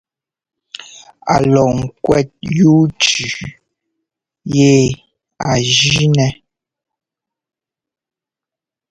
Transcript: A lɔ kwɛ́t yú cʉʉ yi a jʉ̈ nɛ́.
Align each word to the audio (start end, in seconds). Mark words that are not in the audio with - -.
A 1.33 1.35
lɔ 1.53 1.63
kwɛ́t 2.03 2.29
yú 2.57 2.71
cʉʉ 3.01 3.31
yi 4.53 4.67
a 5.49 5.51
jʉ̈ 5.75 6.03
nɛ́. 6.17 6.29